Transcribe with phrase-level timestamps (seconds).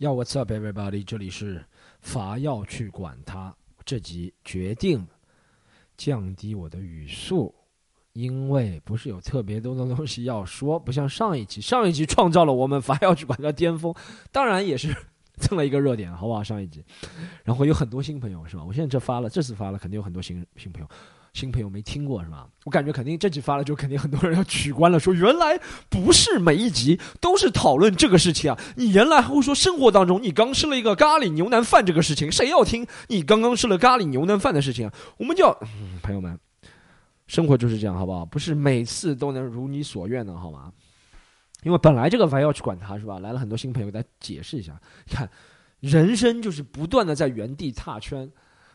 [0.00, 1.04] 要 What's up, everybody？
[1.04, 1.62] 这里是
[2.00, 3.54] 伐要去管它。
[3.84, 5.06] 这集决定
[5.98, 7.54] 降低我的语速，
[8.14, 13.94] 因为不是有特别多的东西要说，不像上一集，上一集创造了我们伐要去管它巅峰，
[14.32, 14.88] 当然也是
[15.36, 16.42] 蹭了一个热点，好不好？
[16.42, 16.82] 上一集，
[17.44, 18.64] 然后有很多新朋友，是吧？
[18.64, 20.88] 我现在这发了，这次发了，肯定有很多新新朋友。
[21.32, 22.46] 新朋友没听过是吧？
[22.64, 25.58] 我感觉肯定这集发了就肯定很多人要取关了，说原来
[25.88, 28.58] 不是每一集都是讨论这个事情啊！
[28.76, 34.94] 你原来还会说生活当中你刚吃了一个咖喱牛腩饭这个事情，谁要听你刚刚吃了咖喱牛腩饭的事情啊？
[35.18, 35.56] 我们就
[36.02, 36.38] 朋友们，
[37.28, 38.26] 生活就是这样，好不好？
[38.26, 40.72] 不是每次都能如你所愿的，好吗？
[41.62, 43.20] 因为本来这个还要去管他是吧？
[43.20, 45.30] 来了很多新朋友，再解释一下，看
[45.78, 48.30] 人生就是不断的在原地踏圈。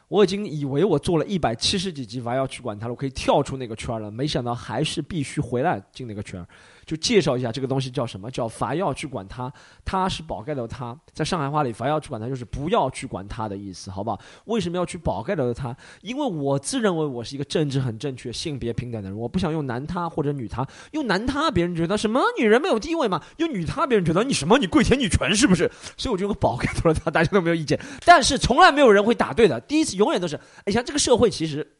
[0.07, 4.11] 我已经以为我做了一百七十几集，还要去管他了，我可以跳出那个圈了。
[4.11, 6.45] 没想到还是必须回来进那个圈。
[6.85, 8.29] 就介绍一下这个东西叫什么？
[8.29, 9.51] 叫伐要去管它。
[9.83, 14.19] 它是宝盖头它，在上海话里，伐要去管它就是不要去管它的意思，好不好？
[14.45, 15.75] 为什么要去宝盖头的它？
[16.01, 20.65] 因为我自认为我是一个政治很正确、性别平等的人，我不想用男他或者女他。
[20.91, 23.21] 用男他，别人觉得什么女人没有地位嘛？
[23.37, 25.71] 用女他，别人觉得你什么你跪舔女权是不是？
[25.97, 27.79] 所以我就用宝盖头了它，大家都没有意见。
[28.05, 31.75] 但是从来没有人会打对的，第一次永远都是，哎，像这个社会其实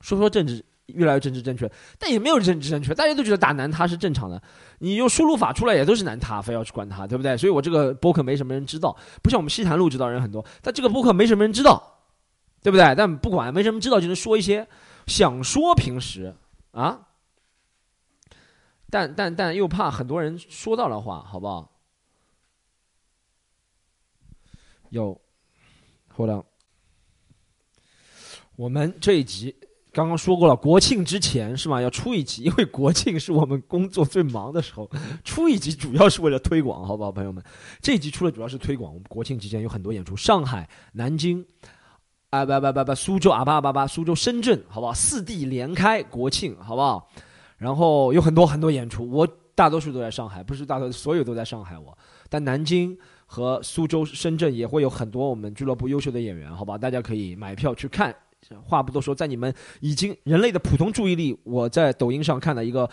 [0.00, 0.64] 说说政治。
[0.94, 4.42] 越来越政治正确，但也没有政治正确，大家都觉得打男他是正常的。
[4.78, 7.36] 你用输入法出来也都是男他，非要去管他，对不对？
[7.36, 12.00] 所以我这个播客没什么人知道，不像我们西坛路知道人很多，但这个播客没什么人知道，
[12.62, 12.94] 对不对？
[12.94, 14.66] 但不管没什么知道，就能说一些
[15.06, 16.34] 想说平时
[16.72, 17.08] 啊，
[18.90, 21.70] 但但但又怕很多人说到了话，好不好？
[24.90, 25.18] 有
[26.14, 26.44] ，hold on，
[28.56, 29.56] 我们这一集。
[29.92, 31.80] 刚刚说过了，国庆之前是吗？
[31.80, 34.90] 要出一集， 因为国庆是我们工作最忙的时候，
[35.22, 37.44] 出一集主要是为了推广，好不好，朋友们？
[37.82, 38.92] 这一集出了主要是推广。
[38.92, 41.44] 我们国庆期间有很多演出，上海、南京，
[42.30, 44.94] 啊不不不不，苏州啊吧吧吧，苏州、深圳，好不好？
[44.94, 47.10] 四地连开国庆，好不好？
[47.58, 51.96] 然后有很多很多演出，我大多数都在上海，不是大多所有都在上海，我
[52.30, 52.96] 但南京
[53.26, 56.78] 和苏州、深圳也会有很多我们俱乐部优秀的演员，好吧？
[56.78, 58.14] 大家可以买票去看。
[58.64, 62.88] 话不多说，在你们已经人类的普通注意力，我在抖音上看了一个。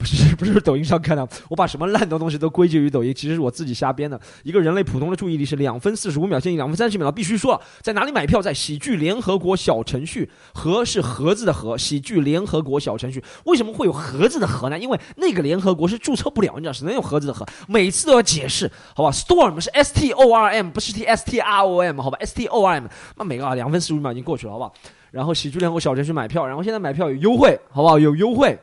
[0.00, 4.18] 不是 不是抖音上看的，我把什么烂的东西都归结于抖音，其实是我自己瞎编的。
[4.42, 7.12] 一个人类普通的注意力是两分四十五秒，建议两分三十秒。
[7.12, 8.40] 必须说，在哪里买票？
[8.40, 13.22] 在喜剧联合国小程序，盒是盒子的盒，喜剧联合国小程序。
[13.44, 14.78] 为什么会有盒子的盒呢？
[14.78, 17.44] 因为那个联合国是注册不了，你知道，只能用盒子的盒。
[17.68, 22.74] 每次都要解释，好吧？Storm 是 S T O R M，不是 T S T R O M，好吧？S T O R
[22.80, 22.86] M，
[23.18, 24.72] 那每个啊两分四十五秒已经过去了，好不好？
[25.10, 27.98] 然后喜剧联合国小程序买票，然后现在买票有优惠，好不好？
[27.98, 28.58] 有优惠，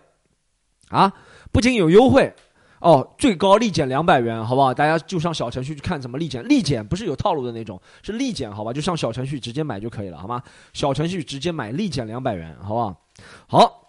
[0.90, 1.12] 啊？
[1.52, 2.32] 不仅有优惠，
[2.80, 4.74] 哦，最高立减两百元，好不好？
[4.74, 6.48] 大家就上小程序去看怎么立减。
[6.48, 8.72] 立减不是有套路的那种，是立减，好吧？
[8.72, 10.44] 就上小程序直接买就可以了，好吗？
[10.74, 13.02] 小程序直接买立减两百元，好不好？
[13.48, 13.82] 好，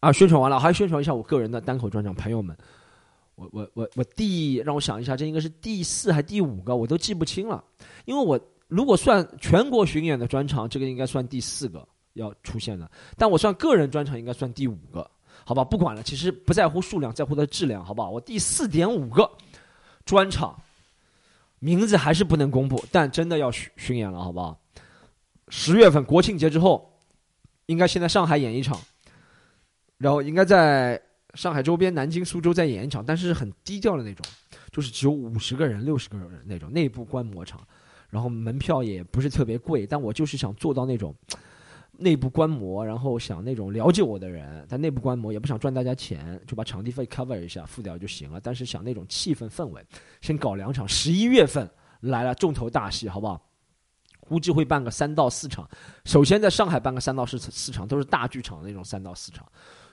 [0.00, 2.56] 啊，宣传完了，还宣传一下我个人的单口专场，朋友们，
[3.34, 7.62] 我我我我第让我想一下，这应该是第四还第五个，我都记不清了，
[8.06, 15.10] 因为我如果算全国巡演的专场，这个应该算第四个要出现的，但我算个人专场应该算第五个。
[15.44, 18.10] 好吧，不管了，其实不在乎数量，在乎的质量，好不好？
[18.10, 19.28] 我第四点五个
[20.04, 20.56] 专场
[21.58, 24.58] 名字还是不能公布，但真的要巡巡演了，好不好？
[25.48, 26.96] 十月份国庆节之后，
[27.66, 28.80] 应该先在上海演一场，
[29.98, 31.00] 然后应该在
[31.34, 34.24] 上海周边南京、苏州再演一场，但是很低调的那种，
[34.70, 37.60] 就是只有五十个人、六十个人那种内部观摩场，
[38.10, 41.14] 然后门票也不是特别贵，但我就是想做到那种。
[42.02, 48.40] 内部观摩，然后想那种了解我的人，他内部观摩也不想赚大家钱，就把场地费 cover 一下，付掉就行了。
[48.40, 49.84] 但是想那种气氛氛围，
[50.20, 50.86] 先搞两场。
[50.86, 51.70] 十一月份
[52.00, 53.40] 来了重头大戏，好不好？
[54.20, 55.68] 估计会办个三到四场。
[56.04, 59.46] 首先在上海办个三到四四场，都是大剧场那种三到四场，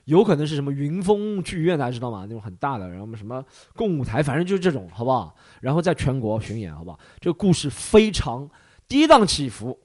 [0.06, 2.26] 有可能是什么云峰剧院，大家知道吗？
[2.28, 3.44] 那种很大的，然后什么
[3.76, 5.36] 共舞台，反正就是这种，好不好？
[5.62, 7.00] 然后在全国巡演，好不好？
[7.20, 8.50] 这个故事非常
[8.88, 9.78] 跌宕起伏。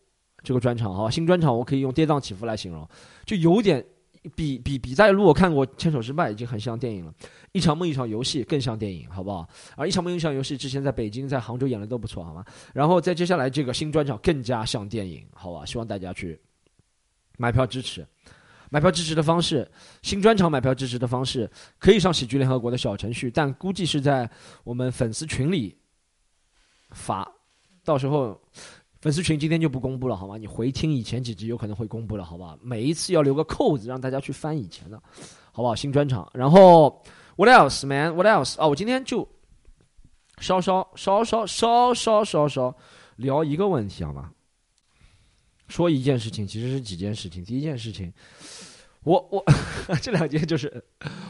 [0.45, 2.87] 这个专场哈，新专场我可以用跌宕起伏来形容，
[3.25, 3.85] 就有点
[4.37, 7.13] 比比比在如果看过《牵手失败》已经很像电影了，
[7.53, 9.49] 一场梦一场游戏更像电影，好不好？
[9.75, 12.45] 而一场梦一场游戏之前在北京在杭州演的都不错，好吗？
[12.73, 15.65] 然后在接下来这个新专场更加像电影，好吧？
[15.65, 16.39] 希望大家去
[17.39, 18.07] 买票支持，
[18.71, 19.71] 买票支持的方式，
[20.03, 24.31] 新专场买票支持的方式可以上喜剧联合国的小程序，但估计是在
[24.63, 25.77] 我们粉丝群里
[26.91, 27.27] 发，
[27.83, 28.39] 到时候。
[29.05, 30.39] 粉丝群今天就不公布了，好吗？
[30.39, 32.57] 你回听以前几集有可能会公布了，好吧？
[32.63, 34.99] 每一次要留个扣子，让大家去翻以前的，
[35.53, 35.75] 好不好？
[35.75, 37.03] 新专场，然后
[37.37, 38.15] What else, man?
[38.15, 38.55] What else?
[38.57, 39.29] 哦，我今天就
[40.39, 42.75] 稍稍稍稍稍稍稍稍
[43.17, 44.31] 聊一个问题好吗？
[45.69, 47.45] 说一件事情，其实是几件事情。
[47.45, 48.11] 第一件事情。
[49.05, 49.45] 我我
[50.01, 50.83] 这两件就是，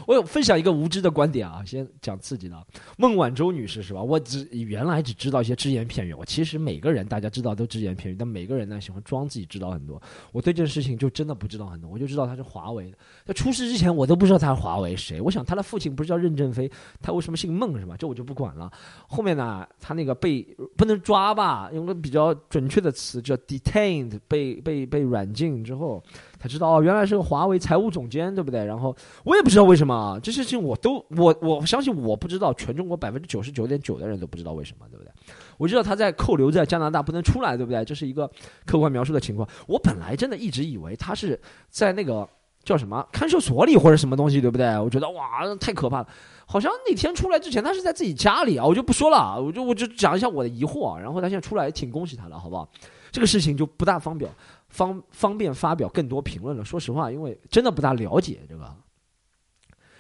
[0.07, 2.67] 我有分享一个无知的观点啊，先讲刺激的。
[2.97, 4.01] 孟晚舟女士是吧？
[4.01, 10.01] 我只原来只知道一些只言片语，我其实每个人大家知道都只言片语，但每个人呢喜欢装自己知道很多。
[10.31, 12.99] 我对这件事情就真的不知道很多，我就知道他是华为的。
[13.25, 15.21] 在出事之前我都不知道他是华为谁。
[15.21, 16.71] 我想他的父亲不是叫任正非，
[17.03, 17.97] 他为什么姓孟是吧？
[17.99, 18.71] 这我就不管了。
[19.09, 20.43] 后面呢，他那个被
[20.77, 26.01] 不能抓吧，用个比较准确的词叫 detained，被被被软禁之后。
[26.45, 28.63] 才知道哦，原来是个华为财务总监，对不对？
[28.67, 28.95] 然后
[29.25, 35.11] 我也不知道为什么这些事情，我都我我相信我不知道，全中国百分之九十九点九的人都不知道为什么，对不对？
[35.57, 37.83] 我知道他在扣留在加拿大不能出来，对不对？
[37.83, 38.31] 这是一个
[38.67, 39.49] 客观描述的情况。
[39.67, 42.29] 我本来真的一直以为他是在那个
[42.63, 44.79] 叫什么看守所里或者什么东西，对不对？
[44.79, 46.09] 我觉得哇，太可怕了。
[46.45, 51.01] 好像那天出来之前，他是在自己家里啊，我就不说了，我就我就讲一下我的疑惑啊。
[51.01, 52.69] 然后他现在出来，挺恭喜他的，好不好？
[53.11, 54.29] 这个事情就不大方表。
[54.75, 56.65] 方方便发表更多评论了。
[56.65, 58.75] 说实话，因为真的不大了解这个，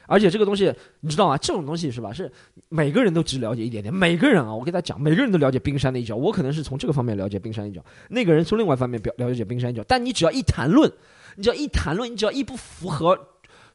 [0.08, 1.38] 而且这个东西你知道吗？
[1.38, 2.12] 这种东西是吧？
[2.12, 2.30] 是
[2.68, 3.94] 每个人都只了解一点点。
[3.94, 6.16] 每个人啊，我给他讲，每个人都了解冰山的一角。
[6.16, 9.84] 我可能是从这个方面了解冰山一角，那个人从另外一方面表了解冰山一角。
[9.86, 10.92] 但你只要一谈论，
[11.36, 13.16] 你只要一谈论，你只要一不符合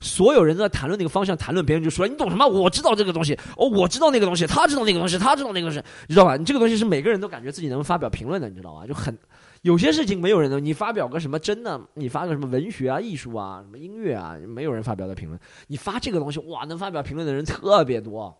[0.01, 2.45] 所有人都在谈论那个方向，谈论别人就说你懂什么？
[2.45, 6.35] 我知道这个东西，哦，我知道那个东西，他知道那个东西，他知道那个东西，你知道吧？
[6.35, 8.85] 你这个东西是每个人都感觉自己能发表评论的，你知道吗？
[8.85, 9.17] 就很。
[9.61, 15.39] 有些事情没有人能，你发表个什么真的，你发个什么文学啊、艺术啊、什么音乐啊，没有人发表的评论。
[15.67, 18.35] 你发这个东西，哇，能发表评论的人特别多，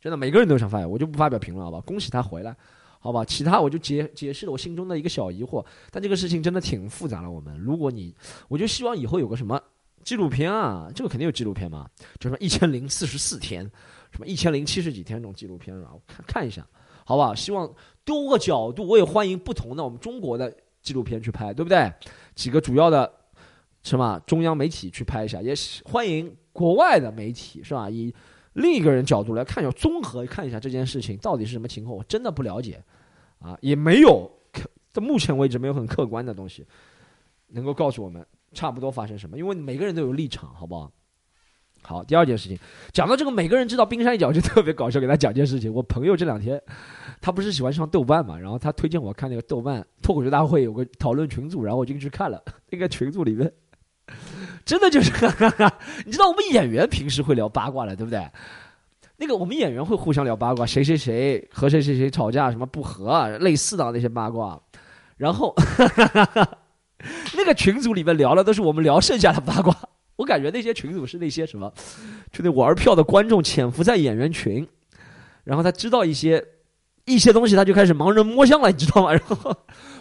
[0.00, 1.80] 真的，每个人都想发表，我就不发表评论，好吧？
[1.80, 2.56] 恭喜他回来，
[3.00, 3.24] 好吧？
[3.24, 5.64] 其他我就解解释了我心中的一个小疑惑。
[5.90, 7.30] 但这个事情真的挺复杂了。
[7.30, 8.14] 我们，如果你，
[8.46, 9.60] 我就希望以后有个什么
[10.04, 11.90] 纪录片啊，这个肯定有纪录片嘛，
[12.20, 13.68] 就什么一千零四十四天，
[14.12, 16.64] 什么一千零七十几天这种纪录片啊，我看看一下，
[17.08, 17.34] 好不好？
[17.34, 17.74] 希望。
[18.08, 20.50] 多个角度，我也欢迎不同的我们中国的
[20.80, 21.92] 纪录片去拍，对不对？
[22.34, 23.12] 几个主要的
[23.82, 25.52] 什么中央媒体去拍一下，也
[25.84, 27.90] 欢迎国外的媒体，是吧？
[27.90, 28.10] 以
[28.54, 32.82] 另一个人角度来看，要综合看一下这件事情到底是什么情况，我真的不了解，
[33.40, 34.30] 啊，也没有
[34.94, 36.66] 到目前为止没有很客观的东西
[37.48, 40.90] 能够告诉我们差不多发生什么，因为每个人都有立场，好不好？
[41.82, 42.58] 好，第二件事情，
[42.92, 45.00] 讲到这个，每个人知道冰山一角就 特别搞笑。
[45.00, 46.60] 给他讲件事情，我朋友这两天，
[47.20, 53.50] 他不是喜欢上豆瓣嘛，然后他推荐我看那个豆瓣脱口秀大会有个讨论群组，然后我进去看了那个群组里面，
[54.64, 55.10] 真的就是，
[56.04, 58.26] 你知道我们演员平时会聊八卦的，对不对？
[59.16, 64.60] 那个我们演员会互相聊八卦，谁谁谁和谁谁谁吵架什么不和，类似的那些八卦，
[65.16, 65.54] 然后
[67.34, 69.74] 那个群组里面聊的都是我们聊剩下的八卦。
[70.18, 71.72] 我感觉那些群主是那些什么，
[72.32, 74.66] 就那玩票的观众潜伏在演员群，
[75.44, 76.44] 然后他知道一些
[77.04, 79.12] 一些东西，他就开始盲人摸象了，你知道吗？
[79.14, 79.56] 然后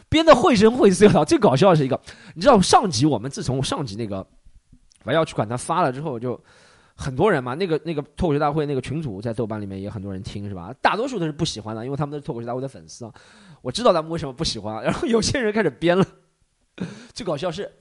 [0.09, 1.07] 编的绘声绘色。
[1.23, 2.01] 最搞笑的是一个，
[2.33, 4.25] 你知道上集我们自从上集那个
[5.03, 6.43] 我要去管他发了之后，就
[6.95, 10.73] 很多人嘛，那个那个脱口秀大会那个群主在豆瓣里面也很多人听是吧？
[10.81, 13.13] 大多数都是不喜欢的，因为他们都是脱口秀大会的粉丝啊。
[13.61, 16.03] 我知道他们为什么不喜欢，然后有些人开始编了。
[17.13, 17.71] 最搞笑是。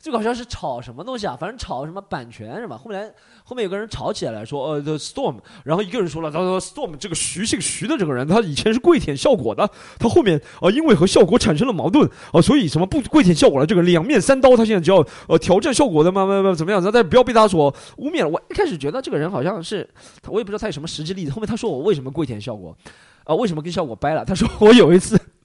[0.00, 1.36] 最搞笑是炒什么东西啊？
[1.38, 2.78] 反正炒什么版权是吧？
[2.78, 3.12] 后面
[3.42, 9.68] 后面有个人吵起来了，说呃，The Storm，然后一个人说了，他说 Storm 这个徐姓徐的这个人，他以前是跪舔效果的，
[9.98, 16.90] 他后面啊因为和效果产生了矛盾啊，所以什么不跪舔效果了，这个两面三刀，他现在只要呃挑战效果的嘛嘛嘛怎么样子？
[16.92, 18.28] 但不要被他所污蔑了。
[18.28, 19.88] 我一开始觉得这个人好像是，
[20.28, 21.32] 我也不知道他有什么实际例子。
[21.32, 22.76] 后面他说我为什么跪舔效果，
[23.24, 24.24] 啊为什么跟效果掰了？
[24.24, 25.20] 他说我有一次。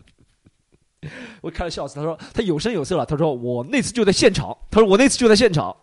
[1.42, 3.06] 我开了笑死，他说他有声有色了。
[3.06, 4.56] 他说我那次就在现场。
[4.72, 5.76] 他说我那次就在现场。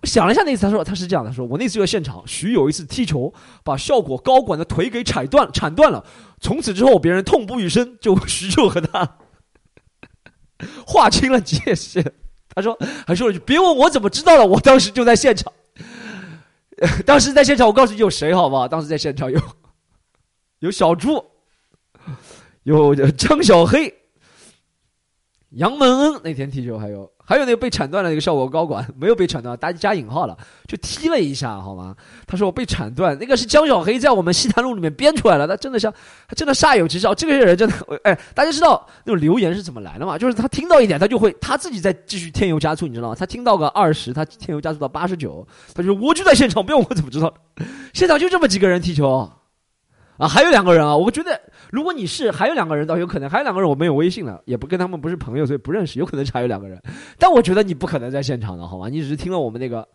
[0.00, 2.22] 我想了一下，那次他说他是这样的，说我那次就在现场。
[2.26, 3.32] 徐有一次踢球，
[3.64, 6.04] 把效果高管的腿给踩断，铲断了。
[6.40, 9.18] 从此之后，别人痛不欲生，就徐就和他
[10.86, 12.12] 划清了界限。
[12.54, 15.52] 他说还说了句：“别问我怎么知道了，我当时就在现场。
[17.04, 18.68] 当时在现场，我告诉你有谁，好不好？
[18.68, 19.40] 当时在现场有
[20.60, 21.24] 有小猪。”
[22.64, 23.94] 有张小黑、
[25.56, 31.94] 杨蒙恩那天踢球，还有还有那个被铲断了那个效果高管 没有被铲断，大家加引号了，就踢了一下，好吗？
[32.26, 35.92] 他说我被铲断，那个是江小黑在我们西坛路里面编出来了，他真的像，
[36.28, 37.06] 他真的煞有其事。
[37.16, 40.18] 这个人真的， 哎，大家知道那种留言是怎么来的吗？
[40.18, 43.14] 就是他听到一点，他就会他自己在继续添油加醋，你知道吗？
[43.14, 47.32] 他听到个二十，他添油加醋到八十九，他就我就在现场，不用我怎么知道？
[47.92, 49.30] 现场就这么几个人踢球。
[50.16, 50.96] 啊，还有两个人啊！
[50.96, 51.40] 我觉得，
[51.72, 53.28] 如果你是还有两个人，倒有可能。
[53.28, 55.98] 还有两个人我没有微信了，也不跟他们不是朋友，所以不认识。
[55.98, 56.80] 有可能是还有两个人，
[57.18, 58.88] 但我觉得你不可能在现场的，好吧？
[58.88, 59.86] 你只是听了我们那个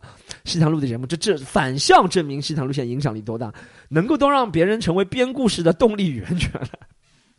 [0.44, 3.50] 西塘路的节目，这这反向证明西塘路线影响力多大，
[3.88, 6.68] 能够都让别人成为编故事的动力源泉了。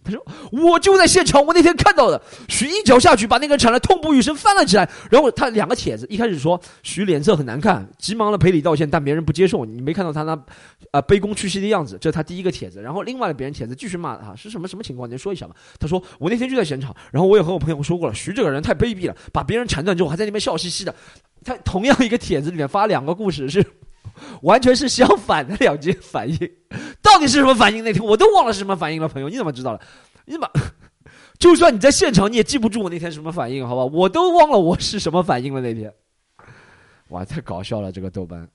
[0.03, 2.21] 他说：“我就在现场，我那天看到的。
[2.49, 4.89] 徐一脚下去，把那个人铲了，痛不欲生，翻了起来。
[5.09, 9.63] 然后他两个帖子，一开始说徐脸色很难看，急忙的赔礼道歉，但别人不接受。
[9.63, 10.33] 你没看到他那
[10.89, 12.81] 啊卑躬屈膝的样子，这是他第一个帖子。
[12.81, 15.09] 然后另外的别人帖子继续骂他，是什么什么情况？
[15.09, 15.55] 您说一下吧。
[15.79, 20.95] 他说我那天就在现场，然后我也和我朋友说过了，徐这个人太卑鄙了，把别人铲断之后还在那边笑嘻嘻的。
[21.45, 23.63] 他同样一个帖子里面发两个故事是。”
[24.43, 26.37] 完全是相反的两件反应，
[27.01, 27.83] 到底是什么反应？
[27.83, 29.81] 那天我都忘了是什么反应了，朋友，你怎么知道了？
[30.25, 30.49] 你怎么？
[31.39, 33.83] 就算你在现场，你也记不住我那天什么反应，好吧？
[33.85, 35.91] 我都忘了我是什么反应了那天。
[37.09, 38.47] 哇，太搞笑了，这个豆瓣，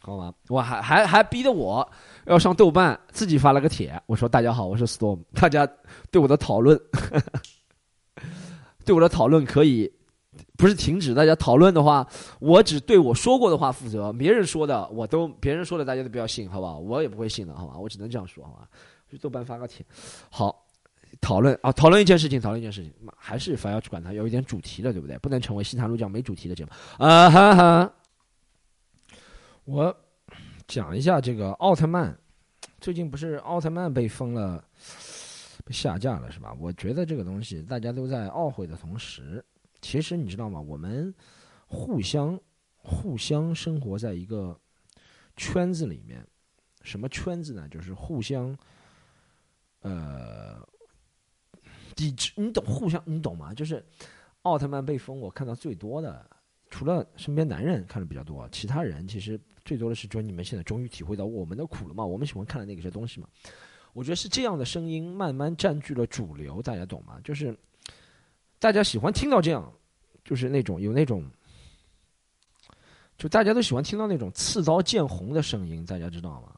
[0.00, 0.32] 好吗？
[0.48, 1.86] 我还还还逼得我
[2.24, 5.68] 要上豆瓣，自己发了个帖，我说大家好，我是 Storm，大家
[6.10, 6.80] 对我的讨论，
[8.84, 9.92] 对我的讨论可以。
[10.58, 12.04] 不是停止大家讨论的话，
[12.40, 16.80] 我只对我说过的话负责，别人说的我都别人说的大家都不要信，好不好？
[16.80, 17.78] 我也不会信的，好吧？
[17.78, 18.68] 我只能这样说，好吧？
[19.08, 19.86] 去豆瓣发个帖，
[20.28, 20.66] 好，
[21.20, 25.16] 讨论啊，讨论一件事情，讨论一件事情，还是反要去管它，有一点主题的，对不对？
[25.18, 27.92] 不能成为西坛路这样没主题的节目啊哈哈。
[29.64, 29.96] 我
[30.66, 32.18] 讲一下这个奥特曼，
[32.80, 34.64] 最近不是奥特曼被封了，
[35.64, 36.52] 被下架了是吧？
[36.58, 39.44] 我觉得这个东西大家都在懊悔的同时。
[39.80, 40.60] 其实你知道吗？
[40.60, 41.14] 我们
[41.66, 42.38] 互相
[42.76, 44.58] 互相生活在一个
[45.36, 46.26] 圈子里面，
[46.82, 47.68] 什么圈子呢？
[47.68, 48.56] 就是互相
[49.82, 50.60] 呃
[51.94, 52.64] 抵制，你懂？
[52.64, 53.54] 互相你懂吗？
[53.54, 53.84] 就是
[54.42, 56.28] 奥特曼被封，我看到最多的，
[56.70, 62.04] 除了身边男人看的比较多，其他人其实最多的是说你们现在终于体会到我们的苦了嘛？
[62.04, 63.28] 我们喜欢看的那些东西嘛？
[63.92, 67.20] 我觉得是这样的声音慢慢占据了主流，大家懂吗？
[67.22, 67.56] 就是。
[68.58, 69.72] 大家喜欢听到这样，
[70.24, 71.24] 就是那种有那种，
[73.16, 76.54] 就大家都喜欢听到那种刺刀见红的声音，大家知道吗？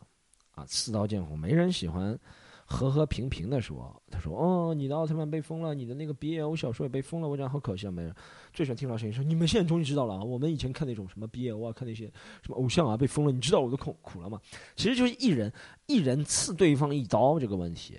[0.52, 2.18] 啊，刺刀见红，没人喜欢
[2.64, 3.94] 和和平平的说。
[4.10, 8.14] 他说：“哦，你的奥特曼被封了，你的那个 BL 小说也被封了。”我讲好可惜啊，没人
[8.52, 10.22] 最喜欢听到声音说：“你们现在终于知道了啊！
[10.22, 12.06] 我们以前看那种什么 BL 啊，看那些
[12.42, 14.40] 什么偶像啊被封了，你知道我都苦苦了吗？”
[14.76, 15.52] 其实就是一人
[15.86, 17.98] 一人刺对方一刀这个问题。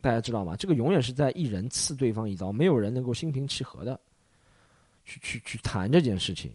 [0.00, 0.54] 大家知道吗？
[0.56, 3.98] 这个永远是在一人刺对方一刀，没有人能够心平气和的
[5.04, 6.52] 去去去谈这件事情。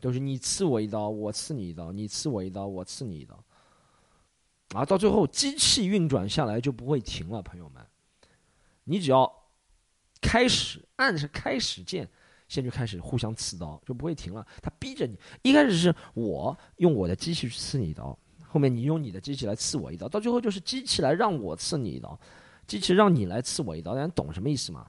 [0.00, 3.42] 都是你刺我一刀，我刺你一刀；你刺我一刀，我刺你一刀。
[4.74, 7.84] 啊，到最后机器运转下来就不会停了，朋友们。
[8.84, 9.30] 你只要
[10.20, 12.08] 开始按着开始键，
[12.48, 14.46] 现在就开始互相刺刀，就不会停了。
[14.62, 18.16] 他逼着你，一开始是我用我的机器去刺你一刀。
[18.56, 22.18] 后面你用你的机器来刺我一刀，到最后就是机器来让我刺你一刀，
[22.66, 24.86] 机器让你来刺我一刀，大家懂什么意思吗？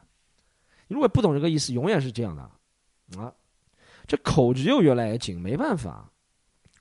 [0.87, 2.41] 你如果不懂这个意思，永远是这样的
[3.21, 3.33] 啊！
[4.07, 6.09] 这口子又越来越紧，没办法。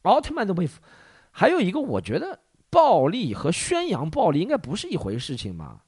[0.03, 0.69] 奥特曼都被，
[1.33, 2.39] 还有一个，我觉得
[2.71, 5.83] 暴力和宣扬暴力应该不是一回事情吧？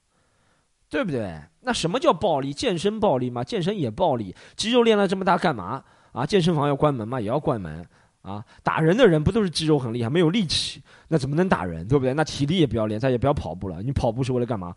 [0.88, 1.40] 对不对？
[1.61, 2.52] 那什么叫暴力？
[2.52, 3.45] 健身暴力吗？
[3.45, 5.85] 健身也暴力，肌肉练了这么大干嘛？
[6.11, 7.21] 啊，健身房要关门吗？
[7.21, 7.88] 也要关门。
[8.28, 12.12] 啊，打人的人不都是肌肉很厉害，没有力气，那怎么能打人，对不对？
[12.12, 13.80] 那体力也不要练，再也不要跑步了。
[13.82, 14.75] 你跑步是为了干嘛？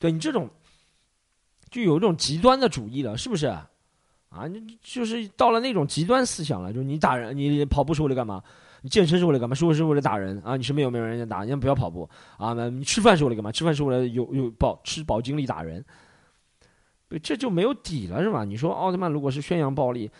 [0.00, 0.50] 对你这种，
[1.70, 3.46] 就有一种极端的主义了，是不是？
[3.46, 8.42] 啊，你就是到了那种极端思想了，就是你打人，你跑步是为了干嘛？
[8.82, 9.54] 你健身是为了干嘛？
[9.54, 10.56] 是为是为了打人啊？
[10.56, 11.44] 你身边有没有人家打？
[11.44, 12.52] 你不要跑步啊？
[12.54, 13.52] 那你吃饭是为了干嘛？
[13.52, 15.84] 吃饭是为了有有饱吃饱精力打人，
[17.22, 18.44] 这就没有底了，是吧？
[18.44, 20.10] 你说奥特曼如果是宣扬暴力，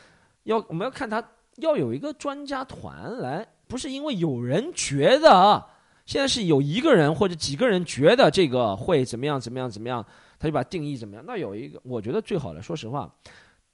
[0.44, 1.20] 要我们要看他。
[1.56, 5.66] 要有一个专家团来，不是因为有人觉得啊
[6.06, 10.04] 现在是有一个人或者几个人觉得这个会怎么样怎么样怎么样，
[10.38, 11.24] 他就把定义怎么样。
[11.26, 13.10] 那有一个，我觉得最好的，说实话，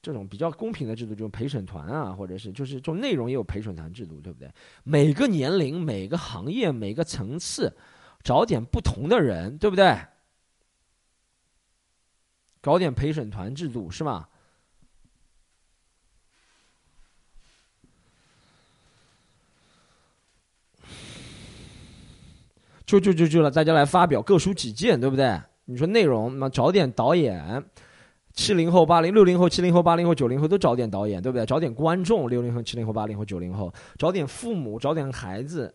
[0.00, 4.48] 这种比较公平的制度就是陪审团啊，或者是就是这种内容也有陪审团制度，对不对？
[4.84, 7.76] 每个年龄、每个行业、每个层次，
[8.22, 9.98] 找点不同的人，对不对？
[12.60, 14.28] 搞点陪审团制度是吧？
[22.90, 25.38] 就就就就了，大家来发表各抒己见，对不对？
[25.66, 27.62] 你说内容，那找点导演，
[28.32, 31.46] 七零后、八零、六零后、七零后、八零后、九零后都找点导演，对不对？
[31.46, 35.72] 找点观众，六零后、七零后、八零后、九零后，找点父母，找点孩子。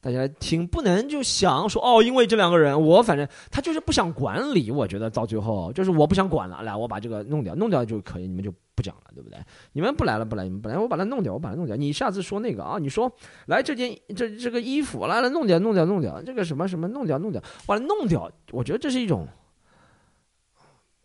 [0.00, 4.70] 大家听，不能就想说哦，因为这两个人，我反正他就是不想管理。
[4.70, 9.38] 我觉得到最后就是我不想管了，来，我把这个弄掉，弄掉就可以，你们就不讲了，对不对？
[9.72, 11.74] 你们不来了，不来，你们不来，我把它弄掉，我把它弄掉。
[11.74, 13.12] 你下次说那个啊，你说
[13.46, 18.30] 来这件这这个衣服，来来弄掉，弄掉，弄掉，这个什么什么弄掉，弄掉，把它弄掉。
[18.52, 19.26] 我觉得这是一种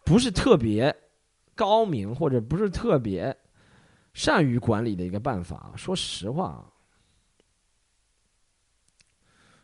[0.06, 0.96] 不是特别
[1.56, 3.36] 高明，或者不是特别
[4.14, 5.72] 善于管理的一个办法。
[5.76, 6.64] 说实话，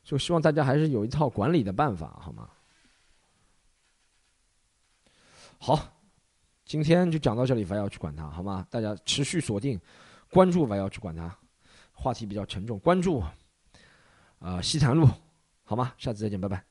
[0.10, 2.50] 就希望大家还是有一套管理的办法，好吗？
[5.60, 5.80] 好，
[6.66, 8.66] 今天就讲到这里，不要去管它，好吗？
[8.72, 9.80] 大家持续锁定，
[10.32, 11.38] 关注，不要去管它。
[11.94, 13.24] 话题比较沉重，关注
[14.40, 15.08] 啊，西坛路，
[15.64, 15.94] 好吗？
[15.96, 16.69] 下次再见，拜拜。